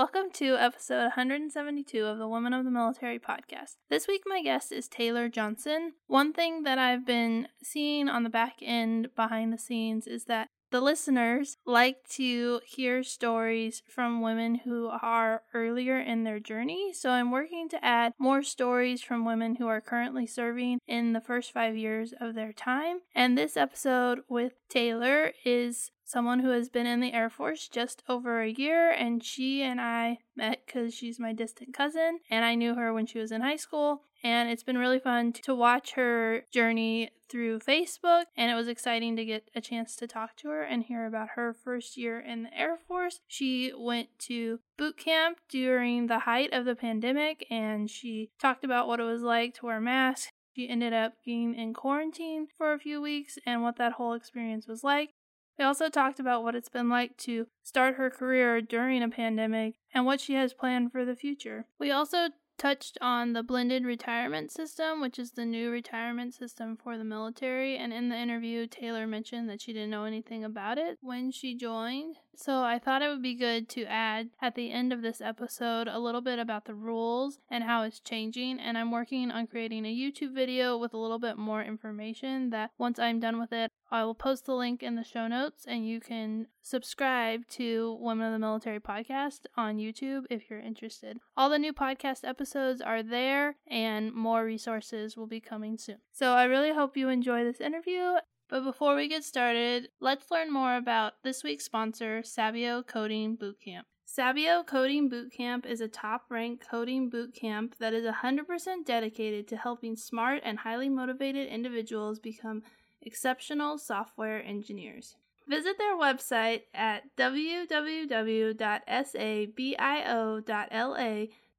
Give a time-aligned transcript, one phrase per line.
[0.00, 3.76] Welcome to episode 172 of the Women of the Military podcast.
[3.90, 5.92] This week, my guest is Taylor Johnson.
[6.06, 10.48] One thing that I've been seeing on the back end behind the scenes is that
[10.70, 16.94] the listeners like to hear stories from women who are earlier in their journey.
[16.94, 21.20] So I'm working to add more stories from women who are currently serving in the
[21.20, 23.00] first five years of their time.
[23.14, 28.02] And this episode with Taylor is someone who has been in the Air Force just
[28.08, 32.54] over a year, and she and I met because she's my distant cousin, and I
[32.54, 34.02] knew her when she was in high school.
[34.22, 39.16] And it's been really fun to watch her journey through Facebook, and it was exciting
[39.16, 42.42] to get a chance to talk to her and hear about her first year in
[42.42, 43.20] the Air Force.
[43.26, 48.88] She went to boot camp during the height of the pandemic, and she talked about
[48.88, 50.32] what it was like to wear masks.
[50.54, 54.66] She ended up being in quarantine for a few weeks and what that whole experience
[54.66, 55.10] was like.
[55.58, 59.74] We also talked about what it's been like to start her career during a pandemic
[59.92, 61.66] and what she has planned for the future.
[61.78, 62.28] We also
[62.60, 67.78] touched on the blended retirement system, which is the new retirement system for the military.
[67.78, 71.54] And in the interview, Taylor mentioned that she didn't know anything about it when she
[71.56, 72.16] joined.
[72.42, 75.86] So I thought it would be good to add at the end of this episode
[75.88, 78.58] a little bit about the rules and how it's changing.
[78.58, 82.70] And I'm working on creating a YouTube video with a little bit more information that
[82.78, 85.86] once I'm done with it, I will post the link in the show notes and
[85.86, 91.18] you can subscribe to Women of the Military podcast on YouTube if you're interested.
[91.36, 95.98] All the new podcast episodes are there and more resources will be coming soon.
[96.10, 98.14] So I really hope you enjoy this interview.
[98.50, 103.84] But before we get started, let's learn more about this week's sponsor, Sabio Coding Bootcamp.
[104.04, 109.94] Sabio Coding Bootcamp is a top ranked coding bootcamp that is 100% dedicated to helping
[109.94, 112.64] smart and highly motivated individuals become
[113.00, 115.14] exceptional software engineers.
[115.46, 117.66] Visit their website at www.sabio.la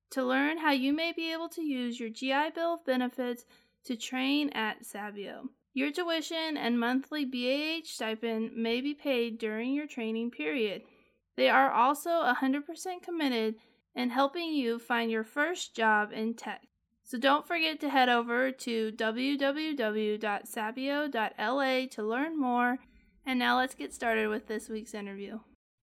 [0.09, 3.45] to learn how you may be able to use your GI Bill benefits
[3.85, 5.51] to train at Sabio.
[5.73, 10.81] Your tuition and monthly BAH stipend may be paid during your training period.
[11.37, 13.55] They are also 100% committed
[13.95, 16.67] in helping you find your first job in tech.
[17.05, 20.17] So don't forget to head over to www.sabio.la
[21.91, 22.79] to learn more.
[23.25, 25.39] And now let's get started with this week's interview.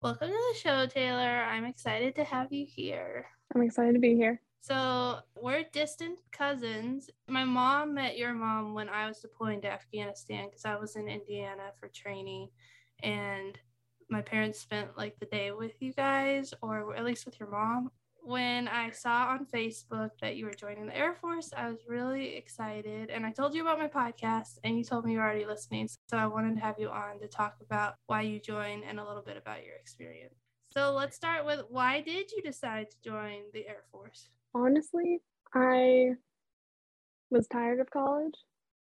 [0.01, 1.43] Welcome to the show, Taylor.
[1.43, 3.27] I'm excited to have you here.
[3.55, 4.41] I'm excited to be here.
[4.61, 7.09] So, we're distant cousins.
[7.27, 11.07] My mom met your mom when I was deploying to Afghanistan because I was in
[11.07, 12.49] Indiana for training.
[13.01, 13.57] And
[14.09, 17.91] my parents spent like the day with you guys, or at least with your mom
[18.23, 22.35] when I saw on Facebook that you were joining the Air Force, I was really
[22.35, 23.09] excited.
[23.09, 25.89] And I told you about my podcast, and you told me you're already listening.
[26.09, 29.05] So I wanted to have you on to talk about why you joined and a
[29.05, 30.35] little bit about your experience.
[30.67, 34.29] So let's start with why did you decide to join the Air Force?
[34.53, 35.19] Honestly,
[35.53, 36.11] I
[37.29, 38.35] was tired of college.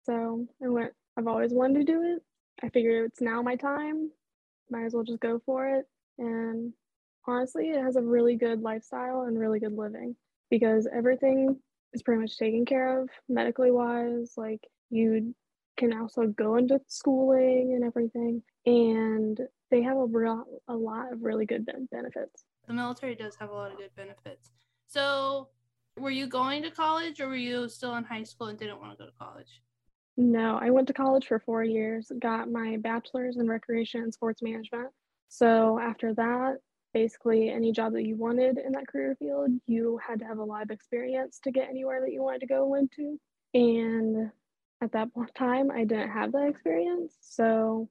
[0.06, 2.24] So I went, I've always wanted to do it.
[2.64, 4.12] I figured it's now my time.
[4.70, 5.86] Might as well just go for it.
[6.18, 6.74] And
[7.28, 10.16] honestly, it has a really good lifestyle and really good living
[10.50, 11.58] because everything
[11.94, 14.34] is pretty much taken care of medically wise.
[14.38, 15.34] Like you
[15.78, 19.40] can also go into schooling and everything, and
[19.72, 22.46] they have a real a lot of really good benefits.
[22.68, 24.52] The military does have a lot of good benefits.
[24.96, 25.50] So,
[26.00, 28.94] were you going to college, or were you still in high school and didn't want
[28.94, 29.62] to go to college?
[30.16, 34.42] No, I went to college for four years, got my bachelor's in recreation and sports
[34.42, 34.88] management.
[35.28, 36.60] So after that,
[36.94, 40.44] basically any job that you wanted in that career field, you had to have a
[40.46, 43.20] lot of experience to get anywhere that you wanted to go into.
[43.54, 44.32] And
[44.82, 47.18] at that time, I didn't have that experience.
[47.20, 47.90] So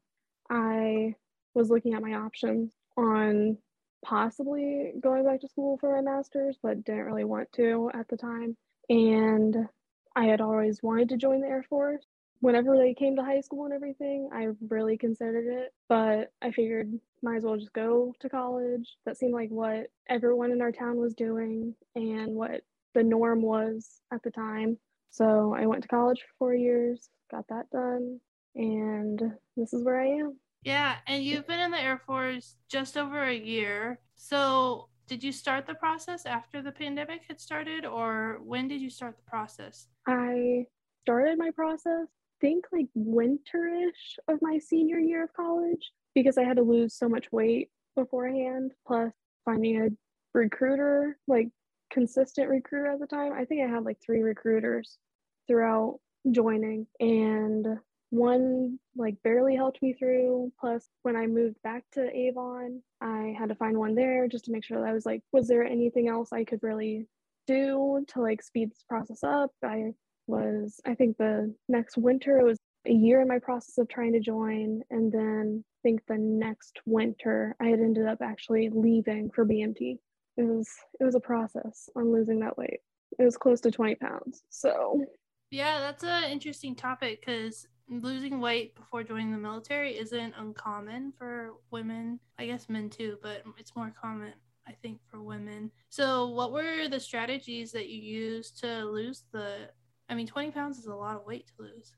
[0.49, 1.17] I
[1.53, 3.59] was looking at my options on
[4.05, 8.17] possibly going back to school for my master's, but didn't really want to at the
[8.17, 8.57] time.
[8.89, 9.69] And
[10.15, 12.07] I had always wanted to join the Air Force
[12.45, 16.93] whenever they came to high school and everything, I really considered it, but I figured
[17.23, 18.99] might as well just go to college.
[19.07, 22.61] That seemed like what everyone in our town was doing and what
[22.93, 24.77] the norm was at the time.
[25.11, 28.21] So I went to college for four years, got that done,
[28.55, 29.21] and
[29.57, 30.37] this is where I am.
[30.65, 34.01] Yeah, and you've been in the Air Force just over a year.
[34.17, 38.91] So did you start the process after the pandemic had started, or when did you
[38.91, 39.89] start the process?
[40.07, 40.65] I
[41.05, 42.09] started my process
[42.41, 47.09] think like winterish of my senior year of college because I had to lose so
[47.09, 49.13] much weight beforehand, plus
[49.45, 49.89] finding a
[50.35, 51.49] recruiter, like
[51.91, 53.33] consistent recruiter at the time.
[53.33, 54.99] I think I had like three recruiters
[55.47, 56.01] throughout
[56.31, 56.87] joining.
[57.01, 57.79] And
[58.15, 60.53] one like barely helped me through.
[60.59, 64.53] Plus, when I moved back to Avon, I had to find one there just to
[64.53, 67.07] make sure that I was like, was there anything else I could really
[67.47, 69.51] do to like speed this process up?
[69.63, 69.93] I
[70.27, 74.13] was, I think the next winter, it was a year in my process of trying
[74.13, 74.83] to join.
[74.91, 79.99] And then I think the next winter, I had ended up actually leaving for BMT.
[80.37, 80.69] It was,
[81.01, 82.81] it was a process on losing that weight.
[83.19, 84.43] It was close to 20 pounds.
[84.51, 85.05] So,
[85.51, 91.55] yeah, that's an interesting topic because losing weight before joining the military isn't uncommon for
[91.71, 92.19] women.
[92.39, 94.33] I guess men too, but it's more common,
[94.67, 95.71] I think, for women.
[95.91, 99.71] So, what were the strategies that you used to lose the?
[100.09, 101.93] I mean, 20 pounds is a lot of weight to lose.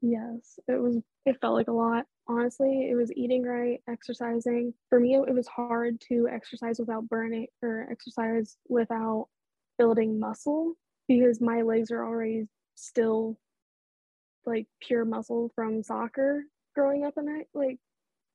[0.00, 2.04] Yes, it was, it felt like a lot.
[2.26, 4.74] Honestly, it was eating right, exercising.
[4.88, 9.28] For me, it was hard to exercise without burning or exercise without
[9.78, 10.74] building muscle
[11.08, 13.38] because my legs are already still
[14.46, 16.44] like pure muscle from soccer
[16.74, 17.78] growing up and like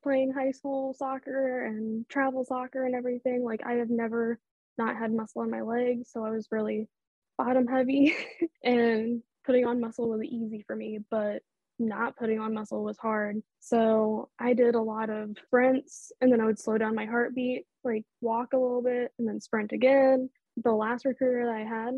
[0.01, 3.43] playing high school soccer and travel soccer and everything.
[3.43, 4.39] Like I have never
[4.77, 6.87] not had muscle on my legs, so I was really
[7.37, 8.15] bottom heavy
[8.63, 11.41] and putting on muscle was easy for me, but
[11.79, 13.41] not putting on muscle was hard.
[13.59, 17.63] So I did a lot of sprints and then I would slow down my heartbeat,
[17.83, 20.29] like walk a little bit and then sprint again.
[20.61, 21.95] The last recruiter that I had,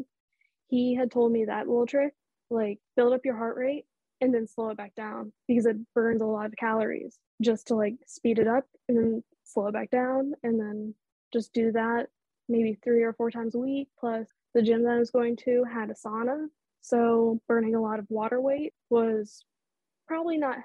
[0.67, 2.13] he had told me that little trick,
[2.51, 3.85] like build up your heart rate
[4.21, 7.75] and then slow it back down because it burns a lot of calories just to
[7.75, 10.93] like speed it up and then slow it back down and then
[11.33, 12.07] just do that
[12.47, 13.87] maybe three or four times a week.
[13.99, 16.47] Plus the gym that I was going to had a sauna
[16.81, 19.45] so burning a lot of water weight was
[20.07, 20.57] probably not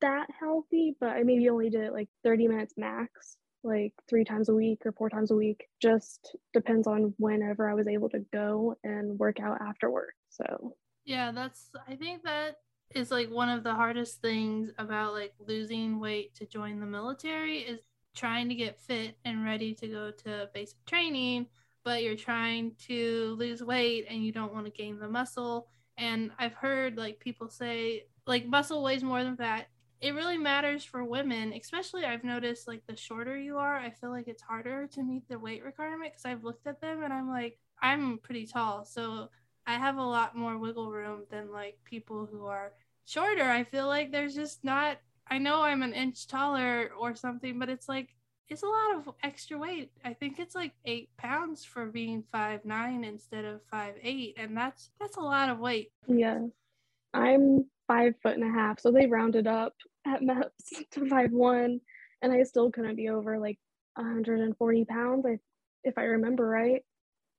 [0.00, 4.50] that healthy but I maybe only did it like 30 minutes max like three times
[4.50, 5.64] a week or four times a week.
[5.80, 10.74] Just depends on whenever I was able to go and work out after work so.
[11.04, 12.56] Yeah that's I think that
[12.94, 17.58] is like one of the hardest things about like losing weight to join the military
[17.58, 17.80] is
[18.14, 21.46] trying to get fit and ready to go to basic training
[21.84, 25.68] but you're trying to lose weight and you don't want to gain the muscle.
[25.98, 29.68] And i've heard like people say like muscle weighs more than fat.
[30.00, 34.10] It really matters for women especially i've noticed like the shorter you are i feel
[34.10, 37.28] like it's harder to meet the weight requirement because i've looked at them and i'm
[37.30, 38.84] like i'm pretty tall.
[38.84, 39.30] So
[39.66, 42.72] i have a lot more wiggle room than like people who are
[43.04, 43.44] shorter.
[43.44, 44.98] I feel like there's just not.
[45.28, 48.14] I know I'm an inch taller or something, but it's like
[48.48, 49.90] it's a lot of extra weight.
[50.04, 54.56] I think it's like eight pounds for being five nine instead of five eight, and
[54.56, 55.92] that's that's a lot of weight.
[56.06, 56.40] Yeah,
[57.12, 59.74] I'm five foot and a half, so they rounded up
[60.06, 60.50] at MEPS
[60.92, 61.80] to five one,
[62.22, 63.58] and I still couldn't be over like
[63.96, 65.26] 140 pounds.
[65.26, 65.38] I,
[65.82, 66.82] if I remember right,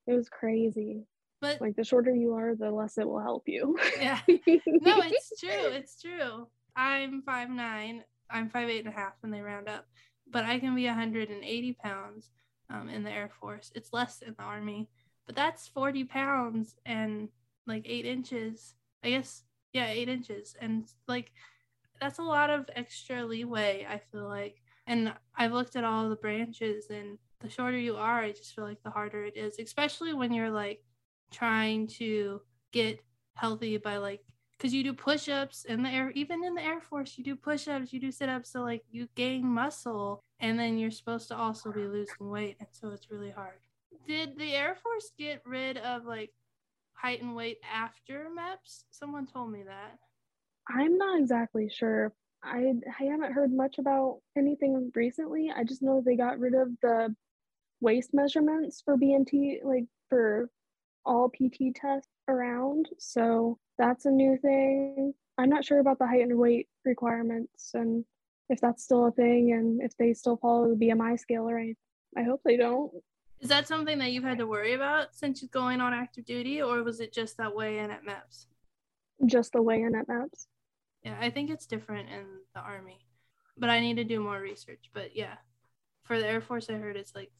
[0.07, 1.05] it was crazy.
[1.45, 3.77] But like the shorter you are, the less it will help you.
[3.99, 4.19] yeah.
[4.27, 5.49] No, it's true.
[5.49, 6.47] It's true.
[6.75, 8.03] I'm five nine.
[8.29, 9.85] I'm five eight and a half when they round up,
[10.31, 12.31] but I can be 180 pounds
[12.69, 13.71] um, in the Air Force.
[13.75, 14.89] It's less in the Army,
[15.25, 17.29] but that's 40 pounds and
[17.67, 18.73] like eight inches.
[19.03, 19.43] I guess
[19.73, 21.31] yeah, eight inches, and like
[21.99, 23.85] that's a lot of extra leeway.
[23.89, 28.21] I feel like, and I've looked at all the branches, and the shorter you are,
[28.21, 30.83] I just feel like the harder it is, especially when you're like
[31.31, 32.41] trying to
[32.71, 32.99] get
[33.35, 34.21] healthy by like
[34.57, 37.91] because you do push-ups in the air even in the air force you do push-ups
[37.91, 41.85] you do sit-ups so like you gain muscle and then you're supposed to also be
[41.87, 43.59] losing weight and so it's really hard.
[44.07, 46.33] Did the air force get rid of like
[46.93, 48.83] height and weight after meps?
[48.91, 49.97] Someone told me that.
[50.69, 52.13] I'm not exactly sure.
[52.43, 55.51] I i haven't heard much about anything recently.
[55.55, 57.15] I just know they got rid of the
[57.81, 60.49] waist measurements for bmt like for
[61.05, 62.89] all PT tests around.
[62.97, 65.13] So that's a new thing.
[65.37, 68.05] I'm not sure about the height and weight requirements and
[68.49, 71.75] if that's still a thing and if they still follow the BMI scale or anything.
[72.17, 72.91] I hope they don't.
[73.41, 76.61] Is that something that you've had to worry about since you're going on active duty,
[76.61, 78.45] or was it just that way in at MEPS?
[79.25, 80.47] Just the way in at MEPS.
[81.03, 83.05] Yeah, I think it's different in the Army,
[83.57, 84.89] but I need to do more research.
[84.93, 85.35] But yeah,
[86.03, 87.31] for the Air Force, I heard it's like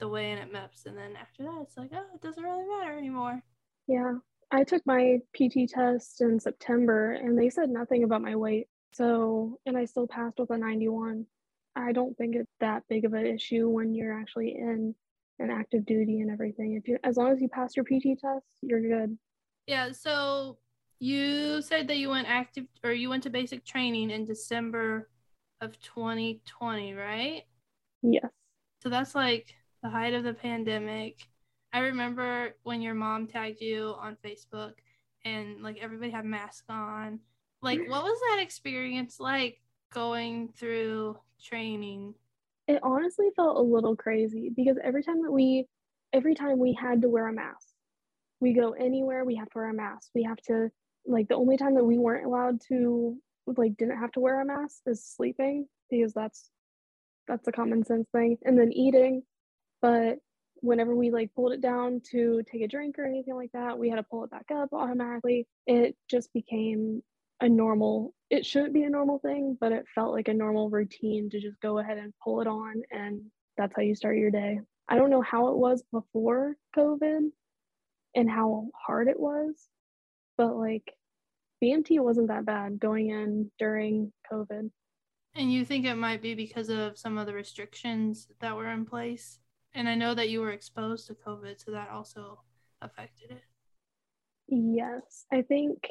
[0.00, 2.66] the way and it MEPS and then after that, it's like, oh, it doesn't really
[2.66, 3.42] matter anymore.
[3.86, 4.14] Yeah,
[4.50, 8.68] I took my PT test in September, and they said nothing about my weight.
[8.92, 11.26] So, and I still passed with a 91.
[11.76, 14.94] I don't think it's that big of an issue when you're actually in
[15.40, 16.74] an active duty and everything.
[16.74, 19.18] If you, as long as you pass your PT test, you're good.
[19.66, 19.90] Yeah.
[19.90, 20.58] So
[21.00, 25.08] you said that you went active or you went to basic training in December
[25.60, 27.42] of 2020, right?
[28.02, 28.28] Yes.
[28.82, 29.52] So that's like
[29.84, 31.18] the height of the pandemic.
[31.72, 34.72] I remember when your mom tagged you on Facebook
[35.26, 37.20] and like everybody had masks on.
[37.60, 39.60] Like, what was that experience like
[39.92, 42.14] going through training?
[42.66, 45.66] It honestly felt a little crazy because every time that we,
[46.12, 47.68] every time we had to wear a mask,
[48.40, 50.10] we go anywhere, we have to wear a mask.
[50.14, 50.70] We have to,
[51.06, 54.44] like, the only time that we weren't allowed to, like, didn't have to wear a
[54.46, 56.50] mask is sleeping because that's,
[57.28, 58.38] that's a common sense thing.
[58.44, 59.22] And then eating.
[59.84, 60.20] But
[60.62, 63.90] whenever we like pulled it down to take a drink or anything like that, we
[63.90, 65.46] had to pull it back up automatically.
[65.66, 67.02] It just became
[67.42, 71.28] a normal, it shouldn't be a normal thing, but it felt like a normal routine
[71.28, 72.80] to just go ahead and pull it on.
[72.90, 73.20] And
[73.58, 74.58] that's how you start your day.
[74.88, 77.28] I don't know how it was before COVID
[78.14, 79.68] and how hard it was,
[80.38, 80.94] but like
[81.62, 84.70] BMT wasn't that bad going in during COVID.
[85.34, 88.86] And you think it might be because of some of the restrictions that were in
[88.86, 89.40] place?
[89.74, 92.40] And I know that you were exposed to COVID, so that also
[92.80, 93.42] affected it.
[94.46, 95.88] Yes, I think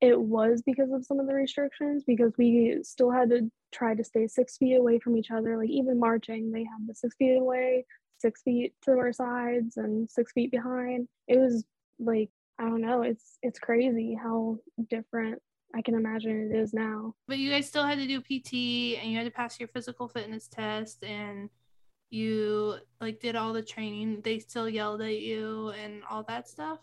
[0.00, 4.02] it was because of some of the restrictions because we still had to try to
[4.02, 5.56] stay six feet away from each other.
[5.56, 7.84] Like even marching, they had the six feet away,
[8.18, 11.08] six feet to our sides, and six feet behind.
[11.28, 11.64] It was
[11.98, 13.02] like I don't know.
[13.02, 15.40] It's it's crazy how different
[15.74, 17.14] I can imagine it is now.
[17.26, 20.08] But you guys still had to do PT and you had to pass your physical
[20.08, 21.48] fitness test and
[22.12, 26.78] you like did all the training they still yelled at you and all that stuff?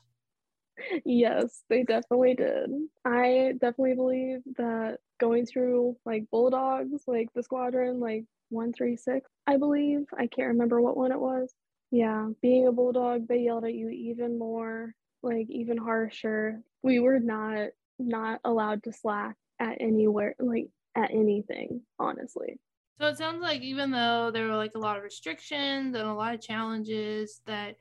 [1.05, 2.69] Yes they definitely did.
[3.05, 10.05] I definitely believe that going through like bulldogs like the squadron like 136 i believe
[10.17, 11.53] i can't remember what one it was.
[11.91, 16.61] Yeah being a bulldog they yelled at you even more like even harsher.
[16.83, 17.69] We were not
[17.99, 22.59] not allowed to slack at anywhere like at anything honestly
[22.99, 26.13] so it sounds like even though there were like a lot of restrictions and a
[26.13, 27.77] lot of challenges, that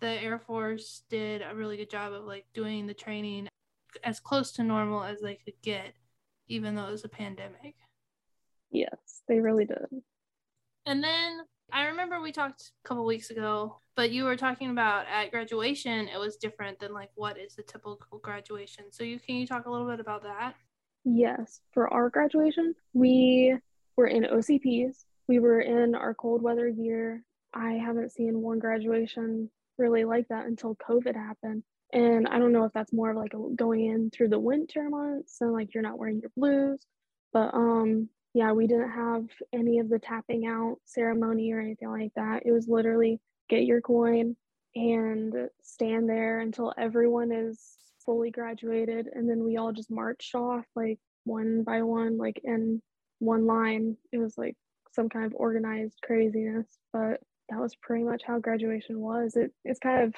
[0.00, 3.48] the Air Force did a really good job of like doing the training
[4.02, 5.92] as close to normal as they could get,
[6.48, 7.74] even though it was a pandemic.
[8.70, 9.86] Yes, they really did.
[10.86, 15.06] And then I remember we talked a couple weeks ago, but you were talking about
[15.06, 18.86] at graduation it was different than like what is the typical graduation.
[18.90, 20.54] So you can you talk a little bit about that?
[21.04, 23.58] Yes, for our graduation, we
[23.96, 25.04] were in OCPs.
[25.28, 27.24] We were in our cold weather gear.
[27.54, 31.62] I haven't seen one graduation really like that until COVID happened.
[31.92, 35.36] And I don't know if that's more of like going in through the winter months
[35.40, 36.80] and like you're not wearing your blues.
[37.32, 42.12] But um yeah, we didn't have any of the tapping out ceremony or anything like
[42.16, 42.44] that.
[42.46, 43.20] It was literally
[43.50, 44.36] get your coin
[44.74, 47.60] and stand there until everyone is
[48.04, 52.80] fully graduated and then we all just marched off like one by one like in
[53.22, 53.96] one line.
[54.12, 54.56] It was like
[54.92, 59.36] some kind of organized craziness, but that was pretty much how graduation was.
[59.36, 60.14] It, it's kind of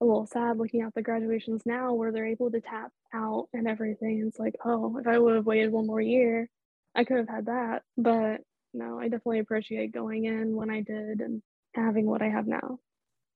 [0.00, 3.66] a little sad looking at the graduations now where they're able to tap out and
[3.66, 4.24] everything.
[4.26, 6.48] It's like, oh, if I would have waited one more year,
[6.94, 7.82] I could have had that.
[7.96, 8.42] But
[8.74, 11.42] no, I definitely appreciate going in when I did and
[11.74, 12.78] having what I have now.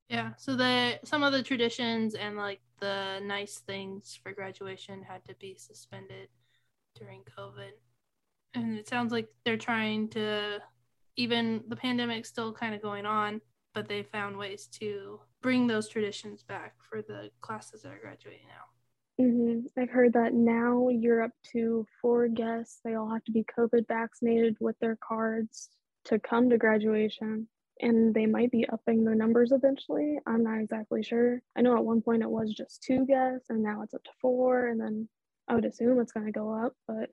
[0.08, 0.32] Yeah.
[0.36, 5.34] So the some of the traditions and like the nice things for graduation had to
[5.34, 6.28] be suspended
[6.98, 7.72] during COVID
[8.54, 10.60] and it sounds like they're trying to
[11.16, 13.40] even the pandemic's still kind of going on
[13.74, 18.46] but they found ways to bring those traditions back for the classes that are graduating
[18.46, 19.24] now.
[19.24, 19.80] Mm-hmm.
[19.80, 22.80] i've heard that now you're up to four guests.
[22.82, 25.68] They all have to be covid vaccinated with their cards
[26.06, 27.46] to come to graduation
[27.80, 30.18] and they might be upping the numbers eventually.
[30.26, 31.42] I'm not exactly sure.
[31.56, 34.10] I know at one point it was just two guests and now it's up to
[34.20, 35.08] four and then
[35.48, 37.10] i would assume it's going to go up but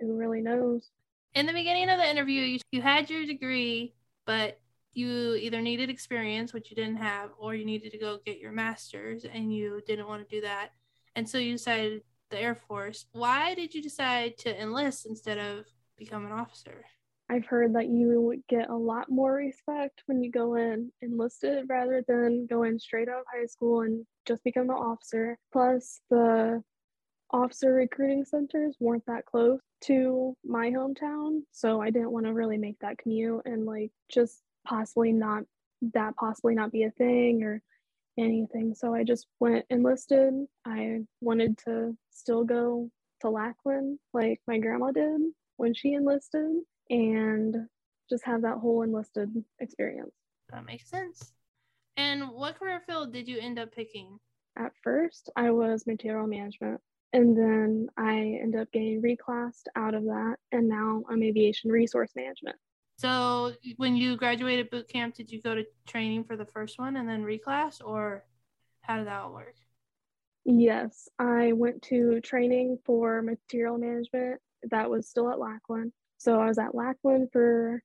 [0.00, 0.90] who really knows?
[1.34, 3.94] In the beginning of the interview, you, you had your degree,
[4.26, 4.58] but
[4.92, 8.52] you either needed experience, which you didn't have, or you needed to go get your
[8.52, 10.70] master's and you didn't want to do that.
[11.14, 13.06] And so you decided the Air Force.
[13.12, 15.66] Why did you decide to enlist instead of
[15.96, 16.84] become an officer?
[17.28, 22.02] I've heard that you get a lot more respect when you go in enlisted rather
[22.08, 25.38] than going straight out of high school and just become an officer.
[25.52, 26.60] Plus, the
[27.32, 31.42] officer recruiting centers weren't that close to my hometown.
[31.52, 35.44] So I didn't want to really make that commute and like just possibly not
[35.94, 37.62] that possibly not be a thing or
[38.18, 38.74] anything.
[38.74, 40.34] So I just went enlisted.
[40.66, 45.20] I wanted to still go to Lackland like my grandma did
[45.56, 46.56] when she enlisted
[46.90, 47.56] and
[48.08, 50.14] just have that whole enlisted experience.
[50.50, 51.32] That makes sense.
[51.96, 54.18] And what career field did you end up picking?
[54.56, 56.80] At first, I was material management.
[57.12, 62.10] And then I ended up getting reclassed out of that, and now I'm aviation resource
[62.14, 62.56] management.
[62.98, 66.96] So, when you graduated boot camp, did you go to training for the first one
[66.96, 68.24] and then reclass, or
[68.82, 69.54] how did that all work?
[70.44, 74.40] Yes, I went to training for material management.
[74.70, 75.92] That was still at Lackland.
[76.18, 77.82] So I was at Lackland for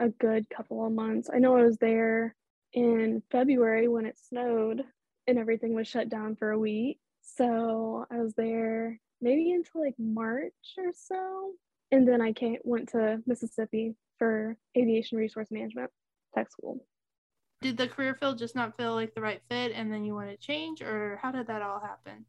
[0.00, 1.28] a good couple of months.
[1.32, 2.34] I know I was there
[2.72, 4.82] in February when it snowed
[5.26, 6.98] and everything was shut down for a week.
[7.24, 11.52] So I was there maybe until like March or so.
[11.90, 15.90] And then I came went to Mississippi for aviation resource management
[16.34, 16.86] tech school.
[17.62, 20.28] Did the career field just not feel like the right fit and then you want
[20.30, 22.26] to change or how did that all happen?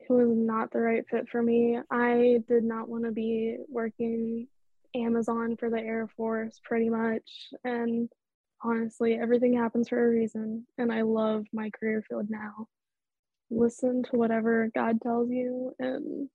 [0.00, 1.78] It was not the right fit for me.
[1.90, 4.46] I did not want to be working
[4.94, 7.48] Amazon for the Air Force pretty much.
[7.64, 8.10] And
[8.62, 10.66] honestly, everything happens for a reason.
[10.76, 12.68] And I love my career field now.
[13.50, 16.28] Listen to whatever God tells you, and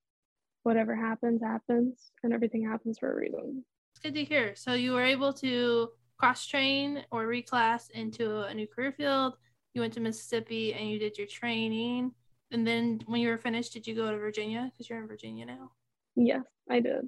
[0.64, 3.64] whatever happens, happens, and everything happens for a reason.
[3.92, 4.56] It's good to hear.
[4.56, 9.34] So you were able to cross train or reclass into a new career field.
[9.74, 12.12] You went to Mississippi and you did your training.
[12.52, 14.70] And then when you were finished, did you go to Virginia?
[14.72, 15.72] Because you're in Virginia now.
[16.16, 17.08] Yes, I did.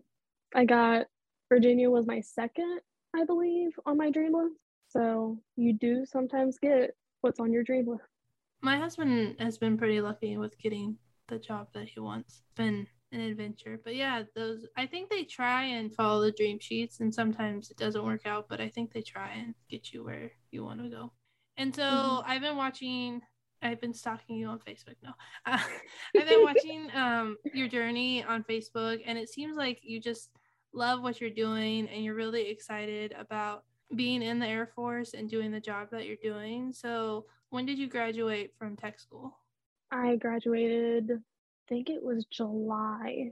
[0.55, 1.07] I got
[1.49, 2.79] Virginia was my second,
[3.15, 4.55] I believe, on my dream list.
[4.89, 8.03] So you do sometimes get what's on your dream list.
[8.61, 12.41] My husband has been pretty lucky with getting the job that he wants.
[12.43, 13.79] It's been an adventure.
[13.83, 17.77] But yeah, those I think they try and follow the dream sheets and sometimes it
[17.77, 20.89] doesn't work out, but I think they try and get you where you want to
[20.89, 21.11] go.
[21.57, 22.31] And so mm-hmm.
[22.31, 23.21] I've been watching
[23.63, 24.95] I've been stalking you on Facebook.
[25.03, 25.11] No,
[25.45, 25.59] uh,
[26.17, 30.31] I've been watching um, your journey on Facebook, and it seems like you just
[30.73, 33.63] love what you're doing, and you're really excited about
[33.95, 36.71] being in the Air Force and doing the job that you're doing.
[36.73, 39.37] So, when did you graduate from tech school?
[39.91, 41.17] I graduated, I
[41.67, 43.31] think it was July,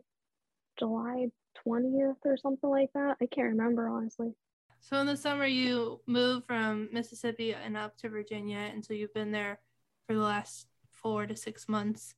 [0.77, 1.27] July
[1.65, 3.17] 20th or something like that.
[3.21, 4.33] I can't remember honestly.
[4.81, 9.13] So, in the summer, you moved from Mississippi and up to Virginia, and so you've
[9.13, 9.59] been there
[10.07, 12.15] for the last four to six months.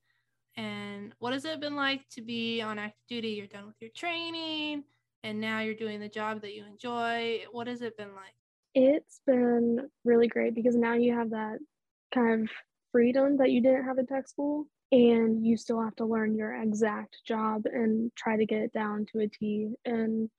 [0.57, 3.29] And what has it been like to be on active duty?
[3.29, 4.83] You're done with your training
[5.23, 7.41] and now you're doing the job that you enjoy.
[7.51, 8.33] What has it been like?
[8.73, 11.59] It's been really great because now you have that
[12.13, 12.49] kind of
[12.91, 16.53] freedom that you didn't have in tech school and you still have to learn your
[16.61, 20.29] exact job and try to get it down to a T and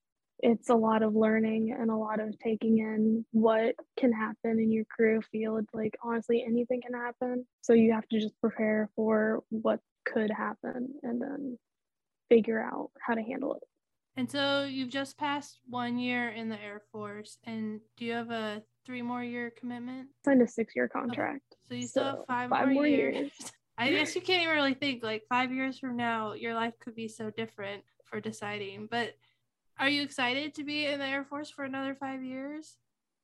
[0.40, 4.72] it's a lot of learning and a lot of taking in what can happen in
[4.72, 9.42] your career field like honestly anything can happen so you have to just prepare for
[9.50, 11.56] what could happen and then
[12.28, 13.62] figure out how to handle it
[14.16, 18.30] and so you've just passed one year in the Air Force, and do you have
[18.30, 20.08] a three more year commitment?
[20.24, 21.42] Signed a six year contract.
[21.52, 21.68] Okay.
[21.68, 23.16] So you still so have five, five more, more years.
[23.16, 23.52] years.
[23.78, 26.94] I guess you can't even really think like five years from now, your life could
[26.94, 28.86] be so different for deciding.
[28.90, 29.14] But
[29.78, 32.76] are you excited to be in the Air Force for another five years?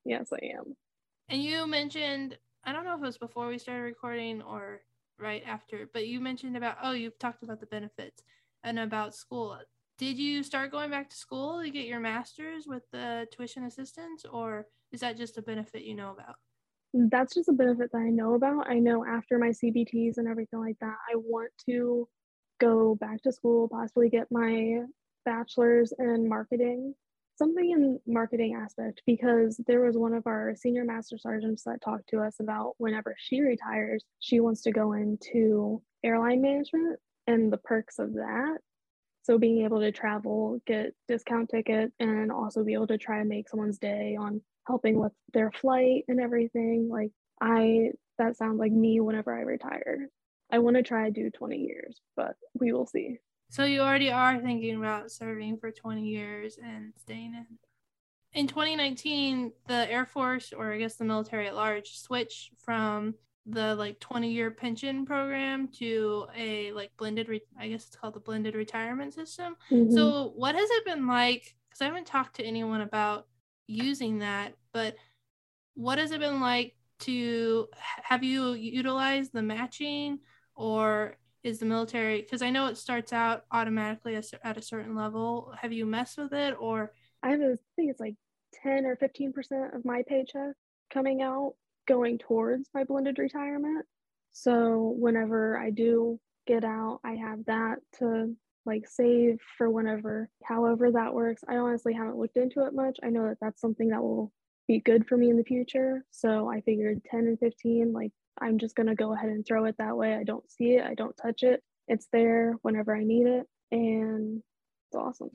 [0.04, 0.74] Yes, I am.
[1.28, 4.80] And you mentioned, I don't know if it was before we started recording or
[5.18, 8.22] right after, but you mentioned about, oh, you've talked about the benefits
[8.64, 9.58] and about school
[9.98, 14.24] did you start going back to school to get your master's with the tuition assistance
[14.32, 16.36] or is that just a benefit you know about?
[16.94, 18.70] That's just a benefit that i know about.
[18.70, 22.08] I know after my cbts and everything like that i want to
[22.60, 24.80] go back to school possibly get my
[25.24, 26.94] bachelor's in marketing
[27.36, 32.08] something in marketing aspect because there was one of our senior master sergeants that talked
[32.08, 37.58] to us about whenever she retires she wants to go into airline management and the
[37.58, 38.58] perks of that
[39.28, 43.28] so being able to travel, get discount ticket, and also be able to try and
[43.28, 48.72] make someone's day on helping with their flight and everything, like I that sounds like
[48.72, 50.08] me whenever I retire.
[50.50, 53.18] I want to try to do 20 years, but we will see.
[53.50, 57.46] So you already are thinking about serving for 20 years and staying in.
[58.32, 63.14] In 2019, the Air Force, or I guess the military at large, switched from
[63.50, 68.14] the like 20 year pension program to a like blended re- i guess it's called
[68.14, 69.56] the blended retirement system.
[69.70, 69.94] Mm-hmm.
[69.94, 71.54] so what has it been like?
[71.68, 73.26] Because i haven't talked to anyone about
[73.66, 74.96] using that but
[75.74, 77.68] what has it been like to
[78.02, 80.18] have you utilized the matching
[80.54, 85.54] or is the military because i know it starts out automatically at a certain level.
[85.60, 88.16] Have you messed with it or i have a, I think it's like
[88.62, 90.54] 10 or 15 percent of my paycheck
[90.92, 91.54] coming out
[91.88, 93.84] going towards my blended retirement.
[94.30, 100.92] So whenever I do get out, I have that to like save for whenever, however
[100.92, 101.42] that works.
[101.48, 102.98] I honestly haven't looked into it much.
[103.02, 104.30] I know that that's something that will
[104.68, 106.04] be good for me in the future.
[106.10, 109.64] So I figured 10 and 15, like I'm just going to go ahead and throw
[109.64, 110.14] it that way.
[110.14, 111.62] I don't see it, I don't touch it.
[111.88, 113.46] It's there whenever I need it.
[113.72, 114.42] And
[114.88, 115.30] it's awesome.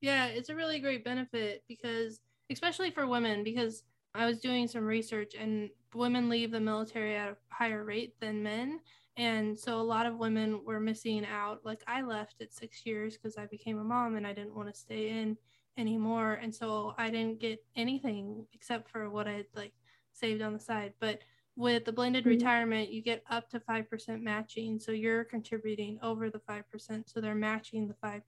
[0.00, 4.84] Yeah, it's a really great benefit because, especially for women, because I was doing some
[4.84, 8.80] research, and women leave the military at a higher rate than men.
[9.16, 11.60] And so a lot of women were missing out.
[11.64, 14.72] Like I left at six years because I became a mom and I didn't want
[14.72, 15.36] to stay in
[15.76, 16.34] anymore.
[16.40, 19.72] And so I didn't get anything except for what I had like
[20.12, 20.94] saved on the side.
[21.00, 21.20] But
[21.56, 22.30] with the blended mm-hmm.
[22.30, 24.78] retirement, you get up to 5% matching.
[24.78, 26.62] So you're contributing over the 5%.
[27.06, 28.22] So they're matching the 5%,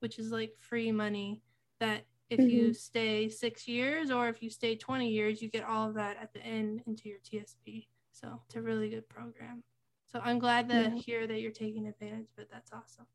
[0.00, 1.42] which is like free money
[1.78, 2.48] that if mm-hmm.
[2.48, 6.16] you stay six years or if you stay 20 years, you get all of that
[6.22, 7.86] at the end into your TSP.
[8.12, 9.64] So it's a really good program.
[10.06, 10.90] So I'm glad to yeah.
[10.90, 13.06] hear that you're taking advantage, but that's awesome.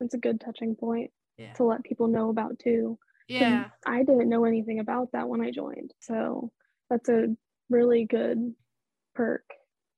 [0.00, 1.52] It's a good touching point yeah.
[1.54, 2.98] to let people know about too.
[3.28, 3.66] Yeah.
[3.86, 5.94] I didn't know anything about that when I joined.
[6.00, 6.50] So
[6.88, 7.28] that's a
[7.68, 8.54] really good
[9.14, 9.44] perk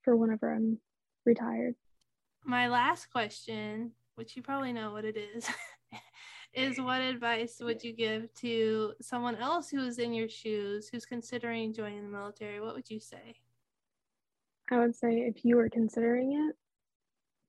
[0.02, 0.78] for whenever I'm
[1.24, 1.74] retired.
[2.44, 5.48] My last question, which you probably know what it is,
[6.54, 11.06] is what advice would you give to someone else who is in your shoes, who's
[11.06, 12.60] considering joining the military?
[12.60, 13.36] What would you say?
[14.70, 16.56] I would say if you are considering it,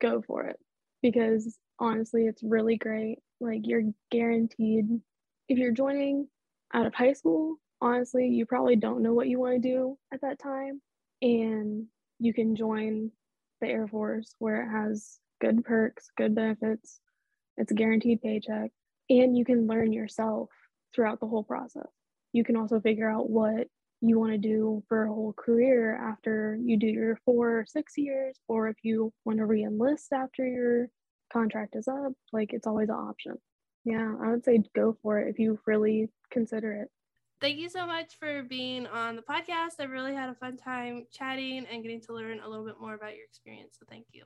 [0.01, 0.59] go for it
[1.01, 3.19] because honestly, it's really great.
[3.39, 5.01] Like, you're guaranteed
[5.49, 6.27] if you're joining
[6.73, 10.21] out of high school, honestly, you probably don't know what you want to do at
[10.21, 10.81] that time.
[11.21, 11.85] And
[12.19, 13.11] you can join
[13.61, 16.99] the Air Force where it has good perks, good benefits,
[17.57, 18.71] it's a guaranteed paycheck,
[19.09, 20.49] and you can learn yourself
[20.93, 21.87] throughout the whole process.
[22.31, 23.67] You can also figure out what
[24.01, 27.93] you want to do for a whole career after you do your four or six
[27.97, 30.87] years, or if you want to re enlist after your
[31.31, 33.33] contract is up, like it's always an option.
[33.85, 36.89] Yeah, I would say go for it if you really consider it.
[37.41, 39.79] Thank you so much for being on the podcast.
[39.79, 42.93] I really had a fun time chatting and getting to learn a little bit more
[42.93, 43.75] about your experience.
[43.79, 44.23] So thank you.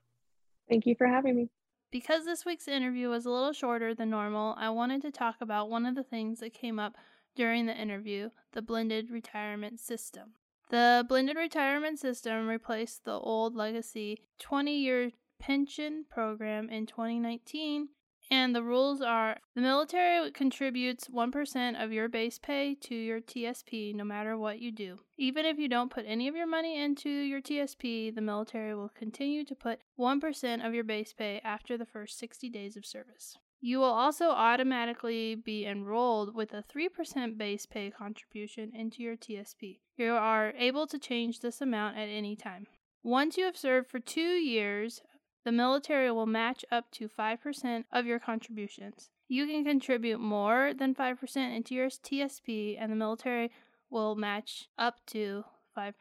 [0.69, 1.49] Thank you for having me.
[1.91, 5.69] Because this week's interview was a little shorter than normal, I wanted to talk about
[5.69, 6.95] one of the things that came up
[7.35, 10.33] during the interview the blended retirement system.
[10.69, 17.89] The blended retirement system replaced the old legacy 20 year pension program in 2019
[18.29, 23.95] and the rules are the military contributes 1% of your base pay to your TSP
[23.95, 24.99] no matter what you do.
[25.17, 28.89] Even if you don't put any of your money into your TSP, the military will
[28.89, 33.37] continue to put 1% of your base pay after the first 60 days of service.
[33.59, 39.79] You will also automatically be enrolled with a 3% base pay contribution into your TSP.
[39.95, 42.67] You are able to change this amount at any time.
[43.03, 45.01] Once you have served for two years,
[45.47, 49.11] the military will match up to 5% of your contributions.
[49.29, 53.51] You can contribute more than 5% into your TSP, and the military
[53.89, 55.45] will match up to
[55.77, 55.93] 5%.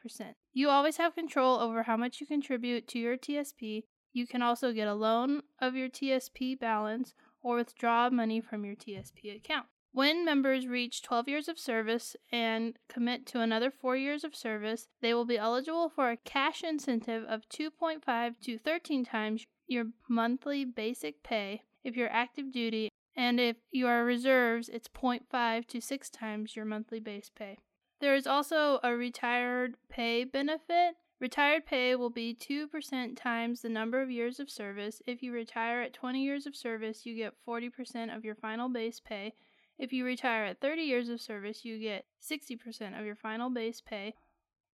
[0.51, 3.83] You always have control over how much you contribute to your TSP.
[4.11, 8.75] You can also get a loan of your TSP balance or withdraw money from your
[8.75, 9.67] TSP account.
[9.97, 14.87] When members reach 12 years of service and commit to another four years of service,
[15.01, 20.65] they will be eligible for a cash incentive of 2.5 to 13 times your monthly
[20.65, 26.09] basic pay if you're active duty, and if you are reserves, it's 0.5 to 6
[26.11, 27.57] times your monthly base pay.
[27.99, 30.93] There is also a retired pay benefit.
[31.19, 35.01] Retired pay will be 2% times the number of years of service.
[35.07, 38.99] If you retire at 20 years of service, you get 40% of your final base
[38.99, 39.33] pay.
[39.77, 43.81] If you retire at 30 years of service, you get 60% of your final base
[43.81, 44.15] pay.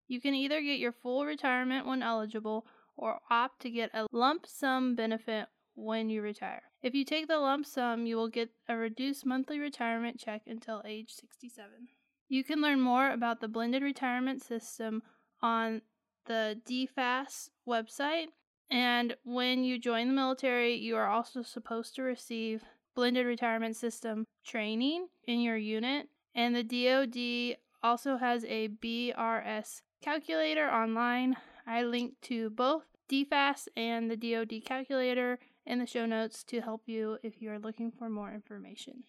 [0.07, 4.47] You can either get your full retirement when eligible or opt to get a lump
[4.47, 6.63] sum benefit when you retire.
[6.83, 10.83] If you take the lump sum, you will get a reduced monthly retirement check until
[10.85, 11.89] age 67.
[12.29, 15.03] You can learn more about the blended retirement system
[15.41, 15.83] on
[16.27, 18.27] the DFAS website.
[18.71, 22.63] And when you join the military, you are also supposed to receive
[22.95, 26.09] blended retirement system training in your unit.
[26.35, 31.37] And the DoD also has a BRS calculator online.
[31.67, 36.83] I link to both DFAS and the DoD calculator in the show notes to help
[36.87, 39.05] you if you are looking for more information.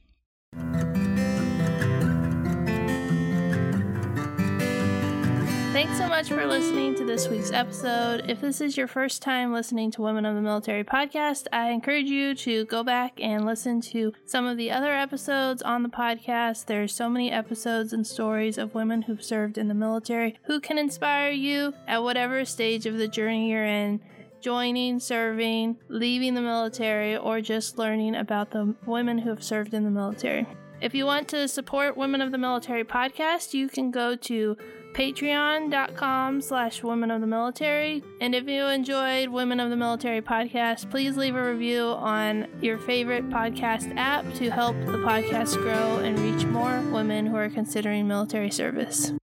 [5.84, 8.30] Thanks so much for listening to this week's episode.
[8.30, 12.06] If this is your first time listening to Women of the Military podcast, I encourage
[12.06, 16.68] you to go back and listen to some of the other episodes on the podcast.
[16.68, 20.62] There are so many episodes and stories of women who've served in the military who
[20.62, 24.00] can inspire you at whatever stage of the journey you're in
[24.40, 29.84] joining, serving, leaving the military, or just learning about the women who have served in
[29.84, 30.48] the military.
[30.80, 34.58] If you want to support Women of the Military podcast, you can go to
[34.94, 38.04] patreon.com slash women of the military.
[38.22, 42.78] And if you enjoyed Women of the Military podcast, please leave a review on your
[42.78, 48.08] favorite podcast app to help the podcast grow and reach more women who are considering
[48.08, 49.14] military service.